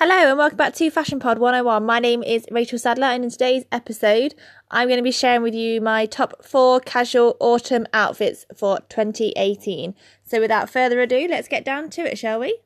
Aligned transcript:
Hello 0.00 0.14
and 0.14 0.38
welcome 0.38 0.56
back 0.56 0.74
to 0.74 0.90
Fashion 0.90 1.18
Pod 1.18 1.40
101. 1.40 1.84
My 1.84 1.98
name 1.98 2.22
is 2.22 2.46
Rachel 2.52 2.78
Sadler 2.78 3.08
and 3.08 3.24
in 3.24 3.30
today's 3.30 3.64
episode 3.72 4.36
I'm 4.70 4.86
going 4.86 5.00
to 5.00 5.02
be 5.02 5.10
sharing 5.10 5.42
with 5.42 5.56
you 5.56 5.80
my 5.80 6.06
top 6.06 6.44
4 6.44 6.78
casual 6.78 7.36
autumn 7.40 7.84
outfits 7.92 8.46
for 8.56 8.78
2018. 8.90 9.96
So 10.22 10.38
without 10.38 10.70
further 10.70 11.00
ado, 11.00 11.26
let's 11.28 11.48
get 11.48 11.64
down 11.64 11.90
to 11.90 12.02
it, 12.02 12.16
shall 12.16 12.38
we? 12.38 12.60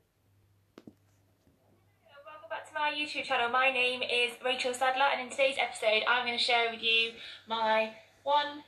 Welcome 2.05 2.51
back 2.51 2.69
to 2.69 2.75
my 2.75 2.93
YouTube 2.95 3.25
channel. 3.25 3.49
My 3.49 3.71
name 3.71 4.03
is 4.03 4.33
Rachel 4.45 4.75
Sadler 4.75 5.07
and 5.11 5.23
in 5.23 5.31
today's 5.31 5.57
episode 5.59 6.03
I'm 6.07 6.27
going 6.27 6.37
to 6.37 6.45
share 6.45 6.71
with 6.71 6.83
you 6.83 7.13
my 7.49 7.93
one, 8.25 8.63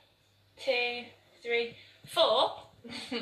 two, 0.57 1.03
three, 1.43 1.75
four 2.07 2.63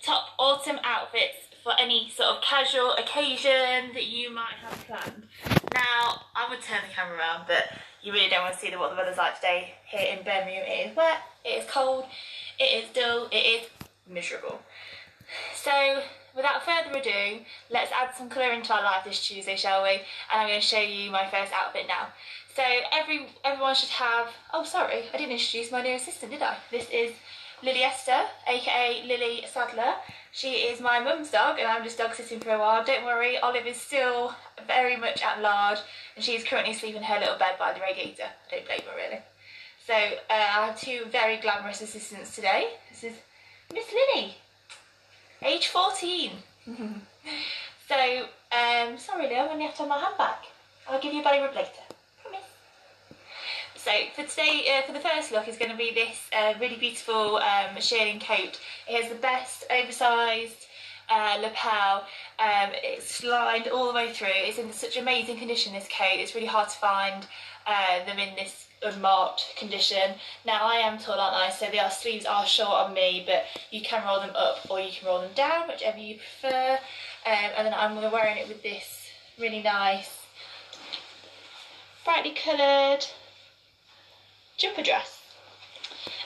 top 0.00 0.26
autumn 0.38 0.78
outfits 0.84 1.48
for 1.62 1.72
any 1.78 2.10
sort 2.10 2.28
of 2.28 2.42
casual 2.42 2.92
occasion 2.94 3.94
that 3.94 4.06
you 4.06 4.32
might 4.34 4.56
have 4.62 4.86
planned. 4.86 5.22
Now, 5.74 6.22
I 6.34 6.48
would 6.50 6.60
turn 6.60 6.80
the 6.86 6.94
camera 6.94 7.18
around, 7.18 7.44
but 7.46 7.64
you 8.02 8.12
really 8.12 8.28
don't 8.28 8.42
want 8.42 8.54
to 8.54 8.60
see 8.60 8.74
what 8.76 8.90
the 8.90 8.96
weather's 8.96 9.16
like 9.16 9.36
today 9.36 9.74
here 9.86 10.16
in 10.16 10.24
Birmingham. 10.24 10.64
It 10.66 10.90
is 10.90 10.96
wet, 10.96 11.18
it 11.44 11.62
is 11.62 11.70
cold, 11.70 12.04
it 12.58 12.84
is 12.84 12.90
dull, 12.92 13.28
it 13.30 13.36
is 13.36 13.68
miserable. 14.08 14.60
So, 15.54 16.02
without 16.34 16.64
further 16.64 16.98
ado, 16.98 17.40
let's 17.70 17.92
add 17.92 18.14
some 18.16 18.28
colour 18.28 18.52
into 18.52 18.74
our 18.74 18.82
life 18.82 19.04
this 19.04 19.24
Tuesday, 19.26 19.56
shall 19.56 19.84
we? 19.84 19.90
And 19.90 20.00
I'm 20.32 20.48
going 20.48 20.60
to 20.60 20.66
show 20.66 20.80
you 20.80 21.10
my 21.10 21.28
first 21.30 21.52
outfit 21.52 21.86
now. 21.86 22.08
So, 22.56 22.62
every 22.92 23.28
everyone 23.44 23.74
should 23.74 23.90
have... 23.90 24.28
Oh, 24.52 24.64
sorry, 24.64 25.04
I 25.14 25.16
didn't 25.16 25.32
introduce 25.32 25.70
my 25.70 25.82
new 25.82 25.94
assistant, 25.94 26.32
did 26.32 26.42
I? 26.42 26.56
This 26.70 26.88
is 26.90 27.12
Lily 27.62 27.82
Esther, 27.82 28.24
aka 28.48 29.04
Lily 29.06 29.44
Sadler. 29.50 29.94
She 30.34 30.52
is 30.64 30.80
my 30.80 30.98
mum's 30.98 31.30
dog 31.30 31.58
and 31.58 31.68
I'm 31.68 31.84
just 31.84 31.98
dog 31.98 32.14
sitting 32.14 32.40
for 32.40 32.50
a 32.54 32.58
while. 32.58 32.82
Don't 32.82 33.04
worry, 33.04 33.36
Olive 33.36 33.66
is 33.66 33.76
still 33.76 34.34
very 34.66 34.96
much 34.96 35.22
at 35.22 35.42
large 35.42 35.78
and 36.16 36.24
she's 36.24 36.42
currently 36.42 36.72
sleeping 36.72 36.96
in 36.96 37.02
her 37.02 37.20
little 37.20 37.36
bed 37.36 37.58
by 37.58 37.74
the 37.74 37.80
radiator. 37.80 38.24
I 38.50 38.54
don't 38.54 38.64
blame 38.64 38.80
her 38.80 38.96
really. 38.96 39.20
So 39.86 39.92
uh, 39.92 40.32
I 40.32 40.66
have 40.66 40.80
two 40.80 41.04
very 41.12 41.36
glamorous 41.36 41.82
assistants 41.82 42.34
today. 42.34 42.70
This 42.88 43.04
is 43.04 43.12
Miss 43.74 43.84
Lily, 43.92 44.36
age 45.42 45.68
14. 45.68 46.30
so, 46.66 47.94
um, 47.94 48.96
sorry 48.96 49.24
Lily, 49.24 49.36
I'm 49.36 49.48
going 49.48 49.58
to 49.58 49.64
have 49.66 49.74
to 49.74 49.82
have 49.82 49.88
my 49.88 49.98
hand 49.98 50.16
back. 50.16 50.44
I'll 50.88 51.00
give 51.00 51.12
you 51.12 51.20
a 51.20 51.24
belly 51.24 51.40
rub 51.40 51.54
later. 51.54 51.91
So 53.82 53.90
for 54.14 54.22
today, 54.22 54.78
uh, 54.78 54.86
for 54.86 54.92
the 54.92 55.00
first 55.00 55.32
look 55.32 55.48
is 55.48 55.56
going 55.56 55.72
to 55.72 55.76
be 55.76 55.92
this 55.92 56.28
uh, 56.32 56.54
really 56.60 56.76
beautiful 56.76 57.38
um, 57.38 57.74
shearling 57.80 58.20
coat. 58.20 58.60
It 58.88 59.02
has 59.02 59.08
the 59.08 59.18
best 59.18 59.64
oversized 59.72 60.66
uh, 61.10 61.38
lapel. 61.42 62.06
Um, 62.38 62.70
it's 62.84 63.24
lined 63.24 63.66
all 63.66 63.88
the 63.88 63.92
way 63.92 64.12
through. 64.12 64.28
It's 64.30 64.58
in 64.58 64.72
such 64.72 64.96
amazing 64.96 65.38
condition, 65.38 65.72
this 65.72 65.88
coat. 65.88 66.14
It's 66.14 66.36
really 66.36 66.46
hard 66.46 66.68
to 66.68 66.76
find 66.76 67.26
uh, 67.66 68.04
them 68.04 68.20
in 68.20 68.36
this 68.36 68.68
unmarked 68.84 69.46
condition. 69.56 70.14
Now 70.46 70.60
I 70.62 70.76
am 70.76 70.96
tall, 70.96 71.18
aren't 71.18 71.34
I? 71.34 71.50
So 71.50 71.66
the 71.66 71.88
sleeves 71.90 72.24
are 72.24 72.46
short 72.46 72.70
on 72.70 72.94
me, 72.94 73.24
but 73.26 73.46
you 73.72 73.80
can 73.80 74.06
roll 74.06 74.20
them 74.20 74.36
up 74.36 74.58
or 74.70 74.78
you 74.78 74.92
can 74.92 75.08
roll 75.08 75.22
them 75.22 75.32
down, 75.34 75.66
whichever 75.66 75.98
you 75.98 76.18
prefer. 76.18 76.78
Um, 77.26 77.50
and 77.56 77.66
then 77.66 77.74
I'm 77.74 77.96
wearing 78.12 78.38
it 78.38 78.46
with 78.46 78.62
this 78.62 79.08
really 79.40 79.60
nice, 79.60 80.20
brightly 82.04 82.32
coloured 82.32 83.06
jumper 84.56 84.82
dress. 84.82 85.20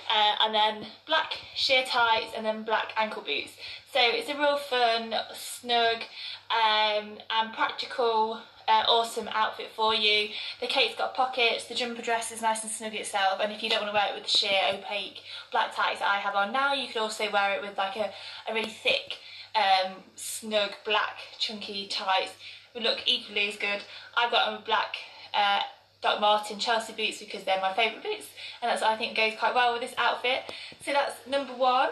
Uh, 0.08 0.36
and 0.40 0.54
then 0.54 0.86
black 1.06 1.32
sheer 1.54 1.84
tights 1.84 2.32
and 2.36 2.46
then 2.46 2.62
black 2.62 2.92
ankle 2.96 3.22
boots. 3.22 3.52
So 3.92 4.00
it's 4.02 4.30
a 4.30 4.38
real 4.38 4.56
fun, 4.56 5.14
snug 5.34 6.02
um, 6.50 7.18
and 7.30 7.52
practical 7.52 8.40
uh, 8.68 8.84
awesome 8.88 9.28
outfit 9.32 9.68
for 9.74 9.94
you. 9.94 10.28
The 10.60 10.66
cape's 10.66 10.96
got 10.96 11.14
pockets, 11.14 11.64
the 11.64 11.74
jumper 11.74 12.02
dress 12.02 12.30
is 12.30 12.42
nice 12.42 12.62
and 12.62 12.70
snug 12.70 12.94
itself 12.94 13.40
and 13.40 13.52
if 13.52 13.62
you 13.62 13.70
don't 13.70 13.80
want 13.80 13.90
to 13.90 13.94
wear 13.94 14.08
it 14.10 14.14
with 14.14 14.24
the 14.24 14.38
sheer 14.38 14.60
opaque 14.74 15.22
black 15.52 15.74
tights 15.74 16.00
that 16.00 16.08
I 16.08 16.18
have 16.18 16.34
on 16.34 16.52
now 16.52 16.74
you 16.74 16.88
could 16.88 16.96
also 16.96 17.30
wear 17.30 17.54
it 17.54 17.62
with 17.62 17.78
like 17.78 17.96
a, 17.96 18.12
a 18.48 18.54
really 18.54 18.70
thick 18.70 19.18
um, 19.54 19.92
snug 20.14 20.72
black 20.84 21.18
chunky 21.38 21.86
tights 21.86 22.32
would 22.74 22.82
look 22.82 22.98
equally 23.06 23.48
as 23.48 23.56
good. 23.56 23.82
I've 24.16 24.30
got 24.30 24.52
a 24.52 24.64
black 24.64 24.96
uh, 25.32 25.60
Doc 26.06 26.20
Marten 26.20 26.60
Chelsea 26.60 26.92
boots 26.92 27.18
because 27.18 27.42
they're 27.42 27.60
my 27.60 27.72
favourite 27.72 28.00
boots 28.00 28.28
and 28.62 28.70
that's 28.70 28.80
I 28.80 28.94
think 28.94 29.16
goes 29.16 29.32
quite 29.36 29.56
well 29.56 29.72
with 29.72 29.82
this 29.82 29.94
outfit. 29.98 30.42
So 30.84 30.92
that's 30.92 31.26
number 31.26 31.52
one. 31.52 31.90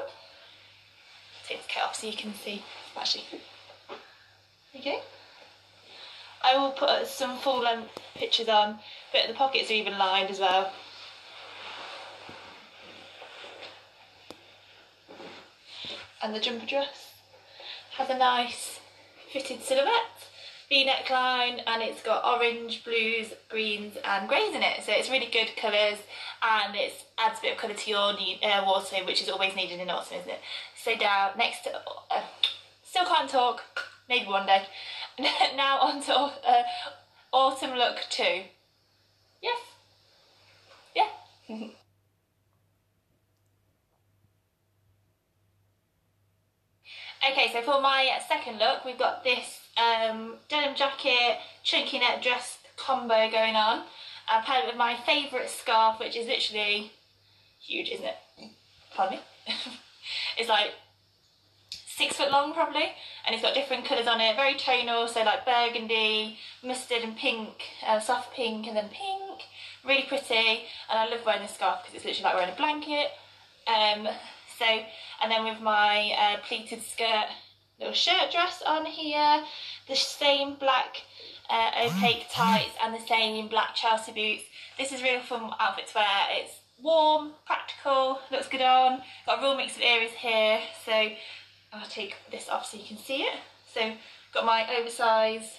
Take 1.49 1.67
the 1.67 1.73
coat 1.75 1.89
off 1.89 1.97
so 1.97 2.07
you 2.07 2.17
can 2.17 2.33
see. 2.33 2.63
Actually, 2.97 3.25
okay. 4.77 5.01
I 6.45 6.57
will 6.57 6.71
put 6.71 7.09
some 7.09 7.39
full 7.39 7.61
length 7.63 7.91
pictures 8.15 8.49
on, 8.49 8.79
but 9.13 9.27
the 9.27 9.35
pockets 9.35 9.69
are 9.73 9.75
even 9.75 9.99
lined 9.99 10.31
as 10.31 10.39
well. 10.39 10.73
And 16.23 16.33
the 16.33 16.39
jumper 16.39 16.67
dress 16.67 17.15
has 17.97 18.09
a 18.09 18.17
nice 18.17 18.79
fitted 19.33 19.65
silhouette 19.65 20.29
V 20.75 20.85
neckline 20.85 21.63
and 21.69 21.81
it's 21.85 22.03
got 22.03 22.25
orange, 22.25 22.83
blues, 22.83 23.33
greens 23.49 23.97
and 24.05 24.29
greys 24.29 24.57
in 24.57 24.63
it. 24.65 24.83
So 24.85 24.91
it's 24.91 25.09
really 25.09 25.29
good 25.31 25.51
colours 25.57 25.99
and 26.43 26.75
it 26.75 26.93
adds 27.17 27.39
a 27.39 27.43
bit 27.43 27.53
of 27.53 27.59
colour 27.59 27.75
to 27.75 27.91
your 27.91 28.13
need, 28.15 28.41
uh, 28.43 28.65
which 29.07 29.23
is 29.23 29.29
always 29.29 29.55
needed 29.55 29.79
in 29.79 29.89
autumn, 29.89 30.19
isn't 30.19 30.33
it? 30.33 30.41
So 30.77 30.97
down 30.97 31.39
next 31.39 31.63
to, 31.63 31.77
uh, 31.77 32.23
still 32.83 33.05
can't 33.05 33.31
talk, 33.31 33.63
maybe 34.09 34.27
one 34.27 34.47
day. 34.47 34.65
now 35.57 35.79
on 35.79 36.03
to 36.03 36.13
uh, 36.13 36.65
autumn 37.33 37.79
look 37.79 37.99
two. 38.11 38.43
Yes? 39.41 39.61
Yeah? 40.97 41.07
okay, 47.31 47.53
so 47.53 47.63
for 47.63 47.81
my 47.81 48.11
second 48.27 48.59
look, 48.59 48.85
we've 48.85 48.99
got 48.99 49.23
this 49.23 49.61
um, 49.77 50.37
denim 50.49 50.75
jacket, 50.75 51.39
chunky 51.63 51.99
neck 51.99 52.23
dress 52.23 52.59
combo 52.77 53.31
going 53.31 53.57
on. 53.57 53.83
I've 54.29 54.45
paired 54.45 54.65
it 54.65 54.69
with 54.69 54.77
my 54.77 54.97
favourite 54.97 55.51
scarf, 55.51 55.99
which 56.01 56.17
is 56.17 56.27
literally 56.27 56.93
huge, 57.61 57.91
isn't 57.91 58.07
it? 58.07 58.17
Pardon 58.95 59.19
me? 59.19 59.25
it's 60.39 60.49
like 60.49 60.73
six 61.87 62.17
foot 62.17 62.31
long 62.31 62.53
probably, 62.53 62.93
and 63.27 63.35
it's 63.35 63.43
got 63.43 63.55
different 63.55 63.85
colours 63.85 64.07
on 64.07 64.21
it, 64.21 64.37
very 64.37 64.55
tonal, 64.55 65.07
so 65.09 65.23
like 65.23 65.45
burgundy, 65.47 66.39
mustard 66.63 67.03
and 67.03 67.17
pink, 67.17 67.63
uh, 67.87 68.01
soft 68.01 68.35
pink 68.35 68.67
and 68.67 68.77
then 68.77 68.89
pink, 68.89 69.43
really 69.85 70.03
pretty, 70.03 70.65
and 70.91 70.99
I 70.99 71.09
love 71.09 71.25
wearing 71.25 71.43
this 71.43 71.55
scarf 71.55 71.81
because 71.83 71.95
it's 71.95 72.05
literally 72.05 72.25
like 72.25 72.35
wearing 72.35 72.53
a 72.53 72.57
blanket. 72.57 73.11
Um, 73.67 74.09
so, 74.59 74.65
and 75.23 75.31
then 75.31 75.45
with 75.45 75.61
my 75.61 76.13
uh, 76.19 76.37
pleated 76.47 76.83
skirt, 76.83 77.27
little 77.79 77.95
shirt 77.95 78.31
dress 78.31 78.63
on 78.67 78.87
here, 78.87 79.45
the 79.89 79.97
same 79.97 80.55
black 80.55 81.03
uh, 81.51 81.71
opaque 81.85 82.27
tights 82.31 82.75
and 82.83 82.95
the 82.95 83.07
same 83.07 83.37
in 83.37 83.49
black 83.49 83.75
Chelsea 83.75 84.13
boots. 84.13 84.45
This 84.79 84.93
is 84.93 85.03
really 85.03 85.23
fun 85.23 85.51
outfit 85.61 85.89
to 85.89 85.95
wear. 85.97 86.07
It's 86.31 86.61
warm, 86.83 87.33
practical, 87.47 88.21
looks 88.31 88.49
good 88.49 88.63
on. 88.63 89.03
Got 89.27 89.39
a 89.39 89.43
real 89.43 89.57
mix 89.57 89.77
of 89.77 89.83
areas 89.83 90.13
here, 90.13 90.61
so 90.85 90.93
I'll 91.73 91.89
take 91.89 92.17
this 92.31 92.49
off 92.49 92.67
so 92.67 92.77
you 92.77 92.85
can 92.85 92.99
see 92.99 93.23
it. 93.23 93.39
So 93.73 93.93
got 94.33 94.45
my 94.45 94.67
oversized 94.79 95.51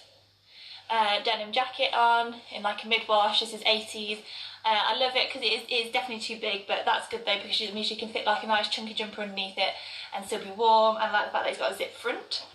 uh, 0.90 1.24
denim 1.24 1.52
jacket 1.52 1.94
on 1.94 2.36
in 2.56 2.64
like 2.64 2.84
a 2.84 2.88
mid-wash. 2.88 3.40
This 3.40 3.54
is 3.54 3.62
80s. 3.62 4.20
Uh, 4.66 4.82
I 4.88 4.98
love 4.98 5.12
it 5.16 5.30
because 5.30 5.48
it 5.48 5.54
is, 5.54 5.62
it 5.70 5.88
is 5.88 5.94
definitely 5.94 6.24
too 6.24 6.42
big, 6.42 6.66
but 6.68 6.86
that's 6.86 7.08
good 7.08 7.22
though 7.24 7.38
because 7.38 7.62
it 7.62 7.74
means 7.76 7.92
you 7.92 7.98
can 7.98 8.10
fit 8.10 8.26
like 8.26 8.44
a 8.44 8.48
nice 8.48 8.68
chunky 8.68 8.96
jumper 8.96 9.22
underneath 9.22 9.58
it 9.58 9.74
and 10.16 10.26
still 10.26 10.44
be 10.44 10.50
warm. 10.50 10.96
And 10.96 11.06
I 11.06 11.12
like 11.12 11.26
the 11.28 11.32
fact 11.32 11.44
that 11.46 11.50
it's 11.52 11.60
got 11.60 11.74
a 11.74 11.76
zip 11.76 11.94
front. 11.94 12.46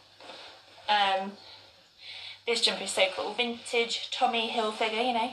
Um, 0.89 1.33
this 2.49 2.63
jumper 2.63 2.83
is 2.83 2.91
so 2.91 3.07
cool, 3.15 3.33
vintage 3.35 4.11
Tommy 4.11 4.51
Hilfiger, 4.51 5.07
you 5.07 5.13
know, 5.13 5.31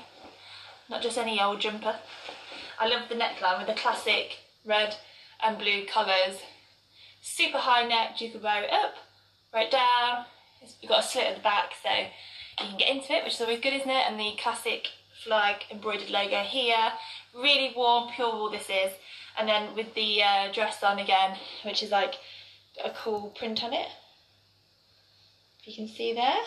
not 0.87 1.01
just 1.01 1.17
any 1.17 1.41
old 1.41 1.61
jumper. 1.61 1.95
I 2.79 2.87
love 2.87 3.09
the 3.09 3.15
neckline 3.15 3.57
with 3.57 3.67
the 3.67 3.81
classic 3.81 4.37
red 4.63 4.97
and 5.43 5.57
blue 5.57 5.83
colours. 5.87 6.41
Super 7.21 7.57
high 7.57 7.87
neck, 7.87 8.21
you 8.21 8.29
can 8.29 8.43
wear 8.43 8.61
it 8.63 8.71
up, 8.71 8.93
it 9.55 9.71
down. 9.71 10.25
You've 10.79 10.89
got 10.89 11.03
a 11.03 11.07
slit 11.07 11.25
at 11.25 11.35
the 11.37 11.41
back 11.41 11.71
so 11.81 11.89
you 11.89 12.69
can 12.69 12.77
get 12.77 12.95
into 12.95 13.13
it, 13.13 13.23
which 13.23 13.33
is 13.33 13.41
always 13.41 13.61
good, 13.61 13.73
isn't 13.73 13.89
it? 13.89 14.03
And 14.07 14.19
the 14.19 14.33
classic 14.39 14.89
flag 15.27 15.57
embroidered 15.69 16.09
logo 16.09 16.41
here. 16.41 16.91
Really 17.35 17.73
warm, 17.75 18.09
pure 18.15 18.31
wool 18.31 18.49
this 18.49 18.69
is. 18.69 18.93
And 19.37 19.47
then 19.47 19.75
with 19.75 19.93
the 19.93 20.23
uh, 20.23 20.51
dress 20.51 20.81
on 20.81 20.97
again, 20.97 21.37
which 21.63 21.83
is 21.83 21.91
like 21.91 22.15
a 22.83 22.89
cool 22.89 23.33
print 23.37 23.63
on 23.63 23.73
it. 23.73 23.87
If 25.61 25.67
you 25.67 25.75
can 25.75 25.93
see 25.93 26.13
there. 26.13 26.37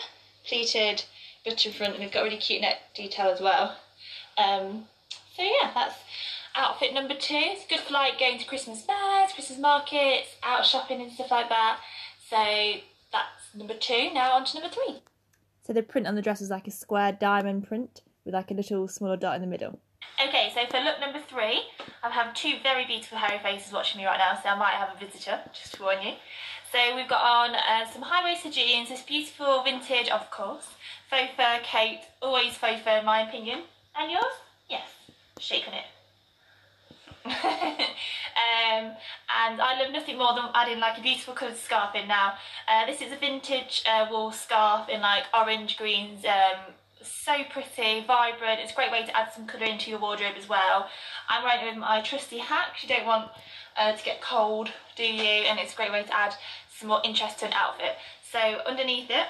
Pleated 0.45 1.03
button 1.45 1.71
front 1.71 1.93
and 1.93 2.03
we've 2.03 2.11
got 2.11 2.23
really 2.23 2.37
cute 2.37 2.61
neck 2.61 2.77
detail 2.95 3.27
as 3.27 3.39
well. 3.39 3.77
Um, 4.37 4.85
so 5.35 5.43
yeah, 5.43 5.71
that's 5.73 5.95
outfit 6.55 6.93
number 6.93 7.13
two. 7.13 7.35
It's 7.35 7.67
good 7.67 7.79
for 7.79 7.93
like 7.93 8.19
going 8.19 8.39
to 8.39 8.45
Christmas 8.45 8.83
fairs, 8.83 9.31
Christmas 9.33 9.59
markets, 9.59 10.35
out 10.43 10.65
shopping 10.65 11.01
and 11.01 11.11
stuff 11.11 11.31
like 11.31 11.49
that. 11.49 11.79
So 12.29 12.81
that's 13.11 13.55
number 13.55 13.75
two. 13.75 14.09
Now 14.13 14.33
on 14.33 14.45
to 14.45 14.59
number 14.59 14.73
three. 14.73 15.01
So 15.65 15.73
the 15.73 15.83
print 15.83 16.07
on 16.07 16.15
the 16.15 16.21
dress 16.21 16.41
is 16.41 16.49
like 16.49 16.67
a 16.67 16.71
square 16.71 17.11
diamond 17.11 17.67
print 17.67 18.01
with 18.25 18.33
like 18.33 18.51
a 18.51 18.53
little 18.53 18.87
smaller 18.87 19.17
dot 19.17 19.35
in 19.35 19.41
the 19.41 19.47
middle. 19.47 19.79
Okay, 20.27 20.51
so 20.53 20.65
for 20.67 20.83
look 20.83 20.99
number 20.99 21.19
three, 21.19 21.63
I 22.03 22.09
have 22.09 22.33
two 22.33 22.55
very 22.61 22.85
beautiful 22.85 23.17
hairy 23.17 23.39
faces 23.39 23.73
watching 23.73 24.01
me 24.01 24.07
right 24.07 24.17
now, 24.17 24.39
so 24.41 24.49
I 24.49 24.55
might 24.55 24.73
have 24.73 24.95
a 24.95 24.99
visitor, 24.99 25.39
just 25.53 25.75
to 25.75 25.83
warn 25.83 26.01
you. 26.01 26.13
So 26.71 26.95
we've 26.95 27.09
got 27.09 27.21
on 27.21 27.55
uh, 27.55 27.89
some 27.91 28.01
high-waisted 28.01 28.53
jeans, 28.53 28.89
this 28.89 29.01
beautiful 29.01 29.61
vintage, 29.63 30.09
of 30.09 30.29
course, 30.31 30.67
faux 31.09 31.33
fur 31.35 31.59
coat, 31.69 31.99
always 32.21 32.53
faux 32.55 32.81
fur 32.81 32.99
in 32.99 33.05
my 33.05 33.27
opinion. 33.27 33.63
And 33.99 34.11
yours? 34.11 34.33
Yes, 34.69 34.89
shaking 35.39 35.73
it. 35.73 35.85
um, 37.25 38.95
and 39.45 39.61
I 39.61 39.79
love 39.79 39.91
nothing 39.91 40.17
more 40.17 40.33
than 40.33 40.45
adding 40.55 40.79
like 40.79 40.97
a 40.97 41.01
beautiful 41.01 41.33
coloured 41.33 41.57
scarf 41.57 41.93
in 41.93 42.07
now. 42.07 42.33
Uh, 42.67 42.85
this 42.85 43.01
is 43.01 43.11
a 43.11 43.17
vintage 43.17 43.83
uh, 43.85 44.07
wool 44.09 44.31
scarf 44.31 44.89
in 44.89 45.01
like 45.01 45.25
orange 45.33 45.77
greens, 45.77 46.25
um, 46.25 46.73
so 47.03 47.43
pretty, 47.49 48.03
vibrant. 48.05 48.59
It's 48.59 48.71
a 48.71 48.75
great 48.75 48.91
way 48.91 49.05
to 49.05 49.17
add 49.17 49.31
some 49.33 49.45
colour 49.45 49.65
into 49.65 49.89
your 49.89 49.99
wardrobe 49.99 50.35
as 50.37 50.47
well. 50.47 50.87
I'm 51.29 51.43
wearing 51.43 51.67
it 51.67 51.69
with 51.71 51.79
my 51.79 52.01
trusty 52.01 52.37
hat 52.37 52.69
you 52.81 52.89
don't 52.89 53.05
want 53.05 53.31
uh, 53.77 53.93
to 53.93 54.03
get 54.03 54.21
cold, 54.21 54.69
do 54.95 55.03
you? 55.03 55.23
And 55.23 55.59
it's 55.59 55.73
a 55.73 55.75
great 55.75 55.91
way 55.91 56.03
to 56.03 56.15
add 56.15 56.33
some 56.69 56.89
more 56.89 57.01
interest 57.03 57.39
to 57.39 57.45
an 57.45 57.53
outfit. 57.53 57.95
So 58.31 58.39
underneath 58.65 59.09
it, 59.09 59.27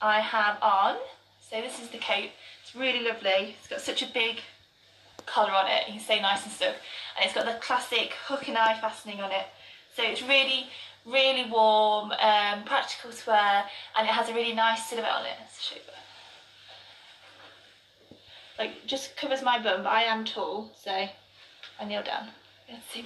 I 0.00 0.20
have 0.20 0.58
on, 0.62 0.96
so 1.40 1.60
this 1.60 1.80
is 1.80 1.88
the 1.88 1.98
coat. 1.98 2.30
It's 2.62 2.74
really 2.74 3.04
lovely. 3.04 3.56
It's 3.58 3.68
got 3.68 3.80
such 3.80 4.02
a 4.02 4.06
big 4.06 4.40
collar 5.26 5.52
on 5.52 5.66
it. 5.66 5.88
You 5.88 6.00
can 6.00 6.22
nice 6.22 6.44
and 6.44 6.52
stuff. 6.52 6.74
And 7.16 7.24
it's 7.24 7.34
got 7.34 7.46
the 7.46 7.58
classic 7.60 8.12
hook 8.26 8.48
and 8.48 8.58
eye 8.58 8.78
fastening 8.80 9.20
on 9.20 9.30
it. 9.30 9.46
So 9.96 10.02
it's 10.02 10.22
really, 10.22 10.66
really 11.06 11.48
warm, 11.48 12.12
um, 12.12 12.64
practical 12.64 13.12
to 13.12 13.30
wear, 13.30 13.64
and 13.96 14.08
it 14.08 14.12
has 14.12 14.28
a 14.28 14.34
really 14.34 14.54
nice 14.54 14.86
silhouette 14.88 15.12
on 15.12 15.26
it. 15.26 15.36
Let's 15.40 15.62
show 15.62 15.76
you 15.76 15.82
like 18.58 18.86
just 18.86 19.16
covers 19.16 19.42
my 19.42 19.62
bum, 19.62 19.82
but 19.82 19.92
I 19.92 20.02
am 20.02 20.24
tall, 20.24 20.72
so 20.76 20.90
I 20.90 21.84
kneel 21.84 22.02
down. 22.02 22.28
See. 22.92 23.04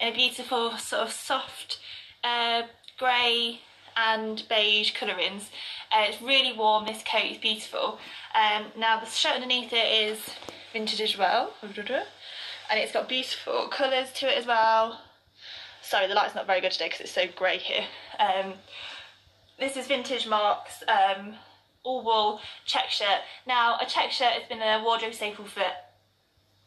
In 0.00 0.12
a 0.12 0.16
beautiful 0.16 0.76
sort 0.78 1.02
of 1.02 1.12
soft 1.12 1.78
uh, 2.24 2.62
grey 2.98 3.60
and 3.96 4.42
beige 4.48 4.94
colourings. 4.94 5.50
Uh, 5.92 6.06
it's 6.08 6.22
really 6.22 6.56
warm, 6.56 6.86
this 6.86 7.02
coat 7.02 7.30
is 7.30 7.38
beautiful. 7.38 7.98
Um, 8.34 8.66
now 8.76 9.00
the 9.00 9.06
shirt 9.06 9.34
underneath 9.34 9.72
it 9.72 10.08
is 10.08 10.18
vintage 10.72 11.00
as 11.00 11.18
well. 11.18 11.52
And 12.70 12.78
it's 12.78 12.92
got 12.92 13.08
beautiful 13.08 13.68
colours 13.68 14.12
to 14.14 14.30
it 14.30 14.38
as 14.38 14.46
well. 14.46 15.00
Sorry, 15.82 16.06
the 16.06 16.14
light's 16.14 16.34
not 16.34 16.46
very 16.46 16.60
good 16.60 16.72
today 16.72 16.86
because 16.86 17.00
it's 17.00 17.12
so 17.12 17.26
grey 17.34 17.58
here. 17.58 17.84
Um, 18.18 18.54
this 19.58 19.76
is 19.76 19.86
Vintage 19.86 20.26
Marks 20.26 20.82
um, 20.88 21.34
all 21.82 22.04
wool 22.04 22.40
check 22.66 22.90
shirt. 22.90 23.20
Now, 23.46 23.78
a 23.80 23.86
check 23.86 24.10
shirt 24.10 24.32
has 24.32 24.48
been 24.48 24.60
a 24.60 24.82
wardrobe 24.84 25.14
staple 25.14 25.46
for 25.46 25.64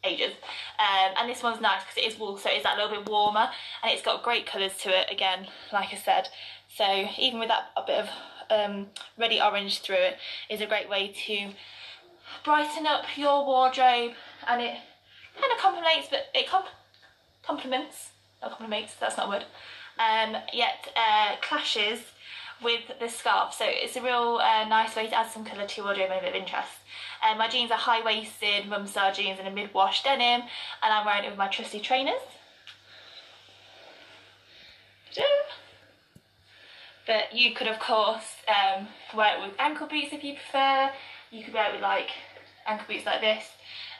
ages. 0.04 0.34
Um, 0.80 1.14
and 1.18 1.30
this 1.30 1.44
one's 1.44 1.62
nice 1.62 1.82
because 1.84 1.98
it 1.98 2.12
is 2.12 2.20
wool, 2.20 2.38
so 2.38 2.50
it's 2.52 2.64
that 2.64 2.78
little 2.78 2.92
bit 2.92 3.10
warmer. 3.10 3.50
And 3.82 3.92
it's 3.92 4.02
got 4.02 4.24
great 4.24 4.46
colours 4.46 4.78
to 4.80 4.90
it, 4.90 5.12
again, 5.12 5.48
like 5.72 5.94
I 5.94 5.98
said. 5.98 6.30
So 6.76 7.08
even 7.18 7.40
with 7.40 7.50
that 7.50 7.72
a 7.78 7.84
bit 7.86 8.00
of 8.00 8.10
um, 8.50 8.88
ready 9.18 9.40
orange 9.42 9.80
through 9.82 9.96
it, 9.96 10.18
is 10.50 10.62
a 10.62 10.66
great 10.66 10.90
way 10.90 11.14
to 11.28 11.50
brighten 12.44 12.86
up 12.86 13.06
your 13.16 13.46
wardrobe. 13.46 14.14
And 14.48 14.62
it 14.62 14.76
kind 15.40 15.52
of 15.54 15.60
complements, 15.60 16.08
but 16.10 16.28
it 16.34 16.48
comp 16.48 16.66
complements, 17.44 18.12
not 18.42 18.52
complements, 18.52 18.96
that's 19.00 19.18
not 19.18 19.28
a 19.28 19.30
word. 19.30 19.46
Um, 20.00 20.38
yet 20.52 20.88
uh, 20.96 21.36
clashes 21.42 22.00
with 22.64 22.82
the 23.00 23.08
scarf. 23.08 23.54
So 23.54 23.66
it's 23.68 23.96
a 23.96 24.02
real 24.02 24.40
uh, 24.42 24.66
nice 24.68 24.96
way 24.96 25.08
to 25.08 25.16
add 25.16 25.32
some 25.32 25.46
colour 25.46 25.68
to 25.68 25.78
your 25.78 25.86
wardrobe 25.86 26.10
and 26.12 26.20
a 26.20 26.22
bit 26.22 26.36
of 26.36 26.42
interest. 26.42 26.72
Um, 27.28 27.38
my 27.38 27.48
jeans 27.48 27.72
are 27.72 27.78
high-waisted 27.78 28.68
mum 28.68 28.88
style 28.88 29.14
jeans 29.14 29.40
in 29.40 29.48
a 29.48 29.52
mid-wash 29.52 30.04
denim 30.04 30.42
and 30.82 30.94
I'm 30.94 31.06
wearing 31.06 31.26
it 31.26 31.30
with 31.30 31.38
my 31.38 31.48
trusty 31.48 31.80
trainers. 31.80 32.22
But 37.06 37.34
you 37.34 37.54
could 37.54 37.68
of 37.68 37.80
course 37.80 38.38
um, 38.48 38.88
wear 39.16 39.38
it 39.38 39.42
with 39.42 39.56
ankle 39.60 39.88
boots 39.88 40.14
if 40.14 40.24
you 40.24 40.34
prefer. 40.34 40.92
You 41.32 41.44
could 41.44 41.54
wear 41.54 41.70
it 41.70 41.74
with 41.74 41.82
like 41.82 42.10
ankle 42.66 42.86
boots 42.88 43.06
like 43.06 43.22
this 43.22 43.46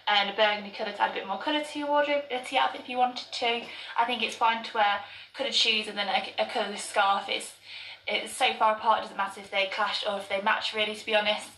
and 0.08 0.30
a 0.30 0.34
burgundy 0.34 0.72
colour 0.76 0.92
to 0.92 1.02
add 1.02 1.12
a 1.12 1.14
bit 1.14 1.28
more 1.28 1.40
colour 1.40 1.64
to 1.64 1.80
your 1.80 1.88
wardrobe, 1.88 2.24
to 2.30 2.56
your 2.56 2.64
outfit 2.64 2.82
if 2.82 2.90
you 2.90 2.98
wanted 2.98 3.32
to. 3.32 3.62
I 3.98 4.06
think 4.06 4.22
it's 4.22 4.36
fine 4.36 4.64
to 4.64 4.74
wear 4.76 5.00
coloured 5.34 5.54
shoes 5.54 5.88
and 5.88 5.98
then 5.98 6.08
a, 6.08 6.44
a 6.44 6.46
coloured 6.46 6.78
scarf. 6.78 7.26
It's 7.28 7.54
it's 8.08 8.34
so 8.34 8.54
far 8.54 8.76
apart, 8.76 9.00
it 9.00 9.02
doesn't 9.04 9.18
matter 9.18 9.42
if 9.42 9.52
they 9.52 9.70
clash 9.74 10.04
or 10.08 10.18
if 10.20 10.30
they 10.30 10.42
match 10.42 10.74
really, 10.74 10.96
to 10.96 11.06
be 11.06 11.16
honest. 11.16 11.50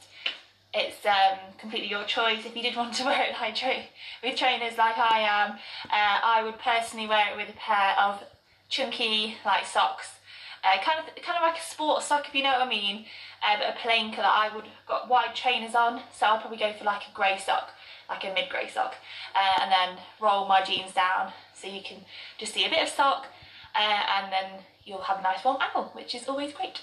It's 0.73 1.05
um, 1.05 1.39
completely 1.57 1.87
your 1.87 2.03
choice. 2.03 2.45
If 2.45 2.55
you 2.55 2.61
did 2.61 2.75
want 2.75 2.93
to 2.95 3.05
wear 3.05 3.23
it 3.23 3.35
like 3.39 3.55
tra 3.55 3.83
with 4.21 4.35
trainers 4.35 4.77
like 4.77 4.97
I 4.97 5.19
am, 5.21 5.51
uh, 5.89 6.19
I 6.23 6.43
would 6.43 6.59
personally 6.59 7.07
wear 7.07 7.31
it 7.31 7.37
with 7.37 7.49
a 7.49 7.57
pair 7.57 7.95
of 7.97 8.21
chunky 8.67 9.37
like 9.45 9.65
socks. 9.65 10.15
Uh, 10.63 10.81
kind 10.83 10.99
of 10.99 11.05
kind 11.23 11.37
of 11.37 11.43
like 11.43 11.57
a 11.57 11.63
sports 11.63 12.07
sock 12.07 12.27
if 12.27 12.33
you 12.35 12.43
know 12.43 12.51
what 12.51 12.63
I 12.63 12.69
mean, 12.69 13.05
uh, 13.41 13.55
but 13.57 13.69
a 13.69 13.79
plain 13.79 14.13
colour. 14.13 14.27
I 14.27 14.49
would 14.53 14.65
got 14.87 15.07
wide 15.07 15.35
trainers 15.35 15.75
on, 15.75 16.01
so 16.11 16.25
I'll 16.25 16.39
probably 16.39 16.57
go 16.57 16.73
for 16.73 16.83
like 16.83 17.03
a 17.03 17.13
grey 17.13 17.37
sock, 17.37 17.69
like 18.09 18.23
a 18.23 18.33
mid 18.33 18.49
grey 18.49 18.67
sock, 18.67 18.95
uh, 19.35 19.61
and 19.61 19.71
then 19.71 20.03
roll 20.19 20.47
my 20.47 20.61
jeans 20.63 20.91
down 20.91 21.31
so 21.53 21.67
you 21.67 21.81
can 21.83 21.99
just 22.37 22.53
see 22.53 22.65
a 22.65 22.69
bit 22.69 22.81
of 22.81 22.89
sock, 22.89 23.27
uh, 23.75 24.01
and 24.17 24.33
then 24.33 24.59
you'll 24.85 25.01
have 25.01 25.19
a 25.19 25.21
nice 25.21 25.43
warm 25.43 25.57
ankle, 25.61 25.91
which 25.93 26.15
is 26.15 26.27
always 26.27 26.53
great. 26.53 26.81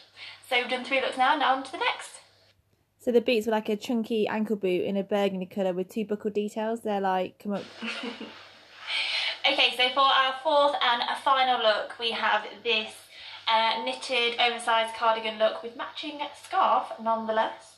So 0.48 0.58
we've 0.58 0.68
done 0.68 0.84
three 0.84 1.00
looks 1.00 1.16
now, 1.16 1.36
now 1.36 1.54
on 1.54 1.62
to 1.62 1.72
the 1.72 1.78
next. 1.78 2.20
So 3.00 3.10
the 3.10 3.20
boots 3.20 3.46
were 3.46 3.52
like 3.52 3.68
a 3.68 3.76
chunky 3.76 4.28
ankle 4.28 4.56
boot 4.56 4.84
in 4.84 4.96
a 4.96 5.02
burgundy 5.02 5.46
colour 5.46 5.72
with 5.72 5.88
two 5.88 6.04
buckle 6.04 6.30
details. 6.30 6.80
They're 6.80 7.00
like, 7.00 7.38
come 7.38 7.52
up. 7.52 7.64
okay, 9.50 9.74
so 9.76 9.88
for 9.90 10.00
our 10.00 10.34
fourth 10.42 10.76
and 10.80 11.02
a 11.02 11.16
final 11.16 11.62
look, 11.62 11.98
we 11.98 12.12
have 12.12 12.44
this 12.62 12.92
uh, 13.48 13.82
knitted 13.84 14.38
oversized 14.40 14.94
cardigan 14.94 15.38
look 15.38 15.62
with 15.62 15.76
matching 15.76 16.20
scarf 16.44 16.92
nonetheless. 17.00 17.76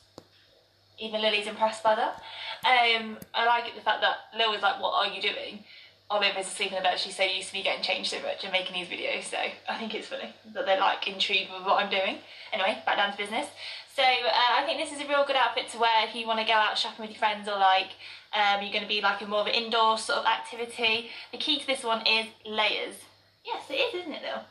Even 0.99 1.21
Lily's 1.21 1.47
impressed 1.47 1.83
by 1.83 1.95
that. 1.95 2.21
Um, 2.63 3.17
I 3.33 3.45
like 3.45 3.67
it 3.67 3.75
the 3.75 3.81
fact 3.81 4.01
that 4.01 4.17
Lil 4.37 4.51
was 4.51 4.61
like, 4.61 4.81
what 4.81 4.93
are 4.93 5.13
you 5.13 5.21
doing? 5.21 5.63
Oliver's 6.09 6.45
asleep 6.45 6.71
in 6.71 6.75
the 6.75 6.81
bed, 6.81 6.99
she's 6.99 7.15
so 7.15 7.23
used 7.23 7.49
to 7.49 7.55
me 7.55 7.63
getting 7.63 7.81
changed 7.81 8.11
so 8.11 8.21
much 8.21 8.43
and 8.43 8.51
making 8.51 8.73
these 8.73 8.87
videos, 8.87 9.23
so 9.23 9.37
I 9.67 9.77
think 9.77 9.95
it's 9.95 10.07
funny 10.07 10.33
that 10.53 10.65
they're 10.65 10.79
like 10.79 11.07
intrigued 11.07 11.51
with 11.51 11.63
what 11.63 11.83
I'm 11.83 11.89
doing. 11.89 12.19
Anyway, 12.53 12.77
back 12.85 12.97
down 12.97 13.11
to 13.11 13.17
business. 13.17 13.47
So 13.95 14.03
uh, 14.03 14.59
I 14.59 14.63
think 14.65 14.79
this 14.79 14.91
is 14.91 15.03
a 15.03 15.07
real 15.07 15.25
good 15.25 15.35
outfit 15.35 15.69
to 15.69 15.79
wear 15.79 16.07
if 16.07 16.13
you 16.13 16.27
want 16.27 16.39
to 16.39 16.45
go 16.45 16.53
out 16.53 16.77
shopping 16.77 17.03
with 17.03 17.11
your 17.11 17.19
friends 17.19 17.47
or 17.47 17.57
like 17.57 17.91
um, 18.33 18.61
you're 18.61 18.71
going 18.71 18.83
to 18.83 18.89
be 18.89 19.01
like 19.01 19.21
a 19.21 19.25
more 19.25 19.39
of 19.39 19.47
an 19.47 19.53
indoor 19.53 19.97
sort 19.97 20.19
of 20.19 20.25
activity. 20.25 21.09
The 21.31 21.37
key 21.37 21.59
to 21.59 21.65
this 21.65 21.83
one 21.83 22.05
is 22.05 22.27
layers. 22.45 22.95
Yes, 23.45 23.63
it 23.69 23.75
is, 23.75 24.01
isn't 24.01 24.13
it 24.13 24.21
though? 24.21 24.41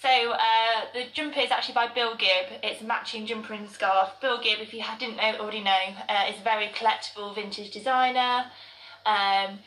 So 0.00 0.32
uh, 0.32 0.84
the 0.92 1.06
jumper 1.12 1.40
is 1.40 1.50
actually 1.50 1.74
by 1.74 1.88
Bill 1.88 2.14
Gibb. 2.14 2.60
It's 2.62 2.82
a 2.82 2.84
matching 2.84 3.26
jumper 3.26 3.54
and 3.54 3.68
scarf. 3.68 4.20
Bill 4.20 4.40
Gibb, 4.40 4.60
if 4.60 4.72
you 4.72 4.84
didn't 4.98 5.16
know, 5.16 5.38
already 5.40 5.62
know, 5.62 5.94
uh, 6.08 6.26
is 6.28 6.40
a 6.40 6.44
very 6.44 6.68
collectible 6.68 7.34
vintage 7.34 7.72
designer. 7.72 8.44
Um, 9.06 9.58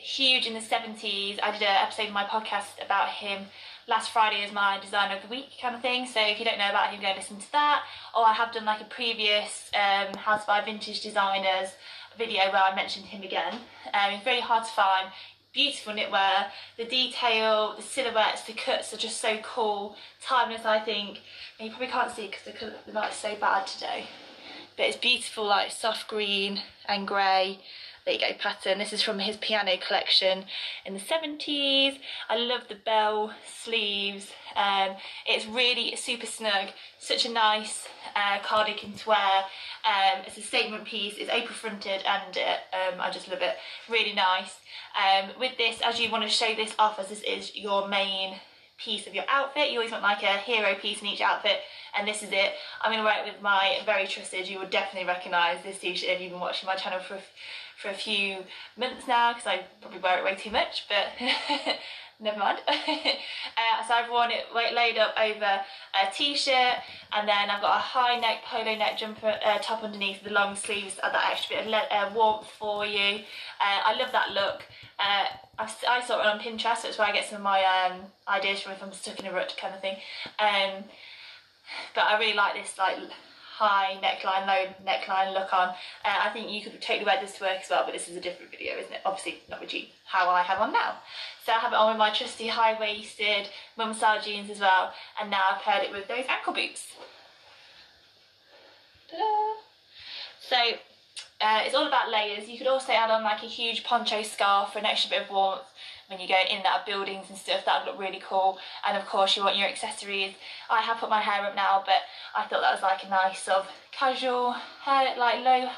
huge 0.00 0.46
in 0.46 0.54
the 0.54 0.60
70s. 0.60 1.38
I 1.42 1.52
did 1.52 1.62
an 1.62 1.76
episode 1.82 2.06
of 2.06 2.12
my 2.12 2.24
podcast 2.24 2.84
about 2.84 3.08
him 3.08 3.46
last 3.86 4.10
Friday 4.10 4.42
as 4.42 4.52
my 4.52 4.78
designer 4.80 5.16
of 5.16 5.22
the 5.22 5.28
week 5.28 5.50
kind 5.60 5.74
of 5.74 5.82
thing. 5.82 6.06
So 6.06 6.20
if 6.20 6.38
you 6.38 6.44
don't 6.44 6.58
know 6.58 6.70
about 6.70 6.92
him, 6.92 7.02
go 7.02 7.12
listen 7.14 7.38
to 7.38 7.52
that. 7.52 7.82
Or 8.16 8.26
I 8.26 8.32
have 8.32 8.52
done 8.52 8.64
like 8.64 8.80
a 8.80 8.84
previous 8.84 9.70
um, 9.74 10.14
House 10.14 10.44
by 10.46 10.60
Vintage 10.64 11.02
Designers 11.02 11.70
video 12.16 12.40
where 12.50 12.62
I 12.62 12.74
mentioned 12.74 13.06
him 13.06 13.22
again. 13.22 13.54
Um, 13.92 14.12
it's 14.14 14.24
very 14.24 14.40
hard 14.40 14.64
to 14.64 14.70
find. 14.70 15.08
Beautiful 15.52 15.94
knitwear, 15.94 16.46
the 16.76 16.84
detail, 16.84 17.74
the 17.76 17.82
silhouettes, 17.82 18.42
the 18.42 18.52
cuts 18.52 18.94
are 18.94 18.96
just 18.96 19.20
so 19.20 19.38
cool. 19.42 19.96
Timeless, 20.22 20.64
I 20.64 20.78
think. 20.78 21.20
And 21.58 21.66
you 21.66 21.70
probably 21.70 21.88
can't 21.88 22.10
see 22.10 22.28
because 22.28 22.44
the, 22.44 22.72
the 22.86 22.92
light's 22.92 23.16
so 23.16 23.34
bad 23.34 23.66
today. 23.66 24.06
But 24.76 24.86
it's 24.86 24.96
beautiful, 24.96 25.44
like 25.46 25.72
soft 25.72 26.06
green 26.08 26.62
and 26.86 27.06
grey 27.06 27.58
there 28.04 28.14
you 28.14 28.20
go 28.20 28.32
pattern. 28.38 28.78
This 28.78 28.92
is 28.92 29.02
from 29.02 29.18
his 29.18 29.36
piano 29.36 29.76
collection 29.76 30.44
in 30.86 30.94
the 30.94 31.00
70s 31.00 31.98
I 32.28 32.36
love 32.36 32.68
the 32.68 32.74
bell 32.74 33.34
sleeves. 33.46 34.32
Um, 34.56 34.96
it's 35.26 35.46
really 35.46 35.94
super 35.96 36.26
snug. 36.26 36.68
Such 36.98 37.26
a 37.26 37.30
nice 37.30 37.86
uh, 38.16 38.38
cardigan 38.42 38.94
to 38.94 39.08
wear. 39.08 39.44
Um, 39.84 40.22
it's 40.26 40.38
a 40.38 40.42
statement 40.42 40.84
piece. 40.84 41.14
It's 41.18 41.30
apron 41.30 41.54
fronted 41.54 42.02
and 42.06 42.38
uh, 42.38 42.94
um, 42.94 43.00
I 43.00 43.10
just 43.10 43.28
love 43.28 43.42
it. 43.42 43.56
Really 43.88 44.14
nice. 44.14 44.58
Um, 44.96 45.30
with 45.38 45.56
this 45.58 45.80
as 45.84 46.00
you 46.00 46.10
want 46.10 46.24
to 46.24 46.30
show 46.30 46.54
this 46.54 46.74
off 46.78 46.98
as 46.98 47.08
this 47.08 47.22
is 47.22 47.54
your 47.54 47.88
main 47.88 48.36
piece 48.78 49.06
of 49.06 49.14
your 49.14 49.24
outfit 49.28 49.70
you 49.70 49.78
always 49.78 49.92
want 49.92 50.02
like 50.02 50.22
a 50.22 50.38
hero 50.38 50.74
piece 50.74 51.02
in 51.02 51.06
each 51.06 51.20
outfit 51.20 51.58
and 51.96 52.08
this 52.08 52.22
is 52.22 52.30
it. 52.32 52.52
I'm 52.80 52.90
going 52.90 53.00
to 53.00 53.04
wear 53.04 53.22
it 53.22 53.30
with 53.30 53.42
my 53.42 53.78
very 53.84 54.06
trusted 54.06 54.48
you 54.48 54.58
would 54.58 54.70
definitely 54.70 55.06
recognise 55.06 55.62
this 55.62 55.78
t-shirt 55.78 56.08
if 56.08 56.20
you've 56.20 56.30
been 56.30 56.40
watching 56.40 56.66
my 56.66 56.76
channel 56.76 57.00
for 57.00 57.18
for 57.80 57.88
a 57.88 57.94
few 57.94 58.44
months 58.76 59.08
now 59.08 59.32
because 59.32 59.46
I 59.46 59.64
probably 59.80 60.00
wear 60.00 60.18
it 60.18 60.24
way 60.24 60.34
too 60.34 60.50
much, 60.50 60.86
but 60.88 61.06
never 62.20 62.38
mind. 62.38 62.58
uh, 62.68 63.88
so 63.88 63.94
I've 63.94 64.10
worn 64.10 64.30
it 64.30 64.44
laid 64.52 64.98
up 64.98 65.14
over 65.18 65.44
a 65.44 66.12
t-shirt 66.12 66.76
and 67.12 67.26
then 67.26 67.50
I've 67.50 67.62
got 67.62 67.76
a 67.76 67.80
high 67.80 68.18
neck 68.18 68.44
polo 68.44 68.76
neck 68.76 68.98
jumper 68.98 69.38
uh, 69.44 69.58
top 69.58 69.82
underneath 69.82 70.22
the 70.22 70.30
long 70.30 70.56
sleeves 70.56 70.98
add 71.02 71.14
that 71.14 71.30
extra 71.32 71.56
bit 71.56 71.66
of 71.66 71.72
uh, 71.72 72.14
warmth 72.14 72.46
for 72.46 72.84
you. 72.84 73.20
Uh, 73.60 73.80
I 73.86 73.96
love 73.98 74.12
that 74.12 74.32
look. 74.32 74.62
Uh, 74.98 75.24
I, 75.58 75.70
I 75.88 76.00
saw 76.02 76.20
it 76.20 76.26
on 76.26 76.40
Pinterest, 76.40 76.78
so 76.78 76.88
it's 76.88 76.98
where 76.98 77.08
I 77.08 77.12
get 77.12 77.24
some 77.28 77.36
of 77.36 77.42
my 77.42 77.62
um, 77.62 78.00
ideas 78.28 78.60
from 78.60 78.72
if 78.72 78.82
I'm 78.82 78.92
stuck 78.92 79.18
in 79.18 79.26
a 79.26 79.32
rut 79.32 79.56
kind 79.58 79.74
of 79.74 79.80
thing. 79.80 79.96
Um, 80.38 80.84
but 81.94 82.04
I 82.04 82.18
really 82.18 82.34
like 82.34 82.54
this 82.54 82.76
like 82.76 82.98
high 83.60 83.98
neckline, 84.02 84.46
low 84.46 84.72
neckline 84.86 85.34
look 85.34 85.52
on. 85.52 85.68
Uh, 85.68 86.18
I 86.24 86.30
think 86.30 86.50
you 86.50 86.62
could 86.62 86.80
totally 86.80 87.04
wear 87.04 87.20
this 87.20 87.36
to 87.36 87.44
work 87.44 87.60
as 87.62 87.68
well, 87.68 87.82
but 87.84 87.92
this 87.92 88.08
is 88.08 88.16
a 88.16 88.20
different 88.20 88.50
video, 88.50 88.78
isn't 88.78 88.92
it? 88.92 89.02
Obviously 89.04 89.42
not 89.50 89.60
with 89.60 89.74
you, 89.74 89.84
how 90.06 90.30
I 90.30 90.42
have 90.42 90.60
on 90.60 90.72
now. 90.72 90.94
So 91.44 91.52
I 91.52 91.58
have 91.58 91.72
it 91.72 91.76
on 91.76 91.90
with 91.90 91.98
my 91.98 92.10
trusty 92.10 92.48
high-waisted 92.48 93.50
mum 93.76 93.92
style 93.92 94.20
jeans 94.22 94.48
as 94.48 94.60
well, 94.60 94.94
and 95.20 95.30
now 95.30 95.42
I've 95.52 95.62
paired 95.62 95.84
it 95.84 95.92
with 95.92 96.08
those 96.08 96.24
ankle 96.26 96.54
boots. 96.54 96.86
So 100.40 100.56
uh, 101.42 101.60
it's 101.64 101.74
all 101.74 101.86
about 101.86 102.10
layers. 102.10 102.48
You 102.48 102.56
could 102.56 102.66
also 102.66 102.92
add 102.92 103.10
on 103.10 103.22
like 103.24 103.42
a 103.42 103.46
huge 103.46 103.84
poncho 103.84 104.22
scarf 104.22 104.72
for 104.72 104.78
an 104.78 104.86
extra 104.86 105.10
bit 105.10 105.22
of 105.22 105.30
warmth 105.30 105.62
when 106.10 106.18
you 106.18 106.26
go 106.26 106.34
in 106.50 106.58
of 106.58 106.84
buildings 106.84 107.26
and 107.28 107.38
stuff. 107.38 107.64
That 107.64 107.84
would 107.86 107.92
look 107.92 108.00
really 108.00 108.20
cool. 108.28 108.58
And 108.86 108.96
of 108.96 109.06
course, 109.06 109.36
you 109.36 109.44
want 109.44 109.56
your 109.56 109.68
accessories. 109.68 110.34
I 110.68 110.80
have 110.82 110.98
put 110.98 111.08
my 111.08 111.20
hair 111.20 111.46
up 111.46 111.54
now, 111.54 111.84
but 111.86 112.02
I 112.36 112.42
thought 112.42 112.60
that 112.60 112.74
was 112.74 112.82
like 112.82 113.04
a 113.04 113.08
nice 113.08 113.40
sort 113.40 113.58
of 113.58 113.68
casual 113.92 114.52
hair, 114.52 115.16
like 115.16 115.44
low 115.44 115.70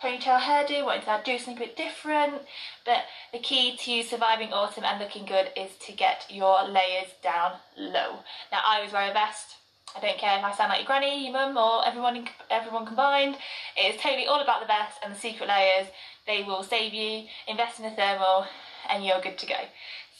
ponytail 0.00 0.38
hairdo. 0.38 0.84
Wanted 0.84 1.04
to 1.04 1.20
do 1.24 1.38
something 1.38 1.62
a 1.62 1.66
bit 1.66 1.76
different. 1.76 2.42
But 2.86 3.04
the 3.32 3.40
key 3.40 3.76
to 3.76 4.08
surviving 4.08 4.52
autumn 4.52 4.84
and 4.84 5.00
looking 5.00 5.26
good 5.26 5.50
is 5.56 5.70
to 5.86 5.92
get 5.92 6.26
your 6.30 6.68
layers 6.68 7.10
down 7.20 7.54
low. 7.76 8.20
Now, 8.52 8.60
I 8.64 8.76
always 8.76 8.92
wear 8.92 9.10
a 9.10 9.12
vest. 9.12 9.56
I 9.96 10.00
don't 10.00 10.18
care 10.18 10.38
if 10.38 10.44
I 10.44 10.52
sound 10.52 10.70
like 10.70 10.80
your 10.80 10.86
granny, 10.86 11.24
your 11.24 11.32
mum, 11.32 11.56
or 11.56 11.86
everyone 11.86 12.28
everyone 12.50 12.86
combined. 12.86 13.36
It 13.76 13.94
is 13.94 14.00
totally 14.00 14.26
all 14.26 14.40
about 14.40 14.60
the 14.60 14.66
vest 14.66 14.98
and 15.04 15.14
the 15.14 15.18
secret 15.18 15.48
layers. 15.48 15.86
They 16.26 16.42
will 16.42 16.62
save 16.62 16.94
you. 16.94 17.26
Invest 17.46 17.78
in 17.78 17.84
a 17.84 17.94
thermal, 17.94 18.46
and 18.90 19.04
you're 19.04 19.20
good 19.20 19.38
to 19.38 19.46
go. 19.46 19.56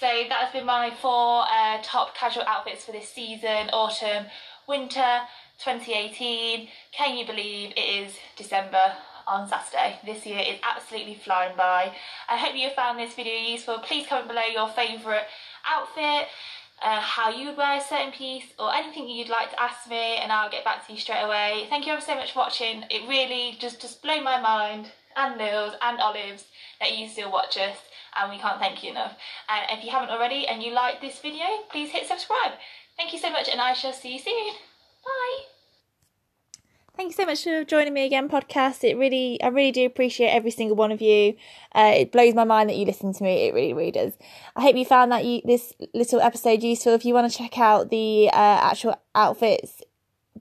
So 0.00 0.06
that 0.06 0.44
has 0.44 0.52
been 0.52 0.66
my 0.66 0.90
four 0.90 1.44
uh, 1.50 1.78
top 1.82 2.16
casual 2.16 2.42
outfits 2.46 2.84
for 2.84 2.92
this 2.92 3.08
season, 3.08 3.70
autumn, 3.72 4.26
winter 4.66 5.20
2018. 5.64 6.68
Can 6.92 7.16
you 7.16 7.24
believe 7.24 7.72
it 7.76 7.80
is 7.80 8.16
December 8.36 8.96
on 9.26 9.48
Saturday? 9.48 9.98
This 10.04 10.26
year 10.26 10.40
is 10.40 10.58
absolutely 10.62 11.14
flying 11.14 11.56
by. 11.56 11.94
I 12.28 12.36
hope 12.36 12.56
you 12.56 12.70
found 12.70 12.98
this 12.98 13.14
video 13.14 13.34
useful. 13.34 13.78
Please 13.78 14.06
comment 14.06 14.28
below 14.28 14.42
your 14.52 14.68
favourite 14.68 15.26
outfit, 15.64 16.28
uh, 16.82 17.00
how 17.00 17.30
you 17.30 17.48
would 17.48 17.56
wear 17.56 17.78
a 17.78 17.80
certain 17.80 18.12
piece 18.12 18.44
or 18.58 18.74
anything 18.74 19.08
you'd 19.08 19.28
like 19.28 19.50
to 19.50 19.62
ask 19.62 19.88
me 19.88 20.16
and 20.16 20.30
I'll 20.30 20.50
get 20.50 20.64
back 20.64 20.86
to 20.86 20.92
you 20.92 20.98
straight 20.98 21.22
away. 21.22 21.66
Thank 21.70 21.86
you 21.86 21.92
ever 21.92 22.00
so 22.00 22.14
much 22.14 22.32
for 22.32 22.40
watching. 22.40 22.84
It 22.90 23.08
really 23.08 23.56
just, 23.58 23.80
just 23.80 24.02
blew 24.02 24.22
my 24.22 24.40
mind 24.40 24.92
and 25.16 25.38
Nils 25.38 25.74
and 25.80 26.00
Olives 26.00 26.44
that 26.80 26.96
you 26.96 27.08
still 27.08 27.30
watch 27.30 27.56
us 27.56 27.76
and 28.20 28.30
we 28.30 28.38
can't 28.38 28.60
thank 28.60 28.82
you 28.82 28.90
enough. 28.90 29.16
And 29.48 29.78
if 29.78 29.84
you 29.84 29.90
haven't 29.90 30.10
already 30.10 30.46
and 30.46 30.62
you 30.62 30.72
like 30.72 31.00
this 31.00 31.20
video, 31.20 31.46
please 31.70 31.90
hit 31.90 32.06
subscribe. 32.06 32.52
Thank 32.96 33.12
you 33.12 33.18
so 33.18 33.30
much 33.30 33.48
and 33.48 33.60
I 33.60 33.72
shall 33.72 33.92
see 33.92 34.14
you 34.14 34.18
soon. 34.18 34.54
Bye. 35.04 35.53
Thank 36.96 37.08
you 37.08 37.14
so 37.14 37.26
much 37.26 37.42
for 37.42 37.64
joining 37.64 37.92
me 37.92 38.06
again, 38.06 38.28
podcast. 38.28 38.84
It 38.88 38.96
really, 38.96 39.42
I 39.42 39.48
really 39.48 39.72
do 39.72 39.84
appreciate 39.84 40.28
every 40.28 40.52
single 40.52 40.76
one 40.76 40.92
of 40.92 41.02
you. 41.02 41.34
Uh, 41.74 41.92
it 41.96 42.12
blows 42.12 42.34
my 42.34 42.44
mind 42.44 42.70
that 42.70 42.76
you 42.76 42.84
listen 42.84 43.12
to 43.12 43.22
me. 43.24 43.48
It 43.48 43.54
really, 43.54 43.72
really 43.72 43.90
does. 43.90 44.12
I 44.54 44.62
hope 44.62 44.76
you 44.76 44.84
found 44.84 45.10
that 45.10 45.24
you, 45.24 45.40
this 45.44 45.72
little 45.92 46.20
episode 46.20 46.62
useful. 46.62 46.94
If 46.94 47.04
you 47.04 47.12
want 47.12 47.30
to 47.30 47.36
check 47.36 47.58
out 47.58 47.90
the 47.90 48.28
uh, 48.28 48.32
actual 48.32 48.94
outfits 49.12 49.82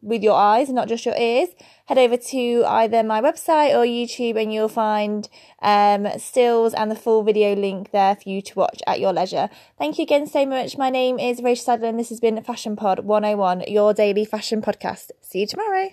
with 0.03 0.21
your 0.21 0.35
eyes 0.35 0.67
and 0.67 0.75
not 0.75 0.87
just 0.87 1.07
your 1.07 1.17
ears, 1.17 1.49
head 1.85 1.97
over 1.97 2.17
to 2.17 2.63
either 2.67 3.01
my 3.01 3.19
website 3.19 3.73
or 3.73 3.83
YouTube 3.83 4.39
and 4.39 4.53
you'll 4.53 4.69
find 4.69 5.29
um, 5.63 6.07
stills 6.19 6.75
and 6.75 6.91
the 6.91 6.95
full 6.95 7.23
video 7.23 7.55
link 7.55 7.89
there 7.89 8.15
for 8.15 8.29
you 8.29 8.43
to 8.43 8.59
watch 8.59 8.79
at 8.85 8.99
your 8.99 9.11
leisure. 9.11 9.49
Thank 9.79 9.97
you 9.97 10.03
again 10.03 10.27
so 10.27 10.45
much. 10.45 10.77
My 10.77 10.91
name 10.91 11.17
is 11.17 11.41
Rachel 11.41 11.65
Sadler 11.65 11.87
and 11.87 11.99
this 11.99 12.09
has 12.09 12.19
been 12.19 12.43
Fashion 12.43 12.75
Pod 12.75 12.99
101, 12.99 13.63
your 13.67 13.91
daily 13.95 14.23
fashion 14.23 14.61
podcast. 14.61 15.09
See 15.21 15.39
you 15.39 15.47
tomorrow. 15.47 15.89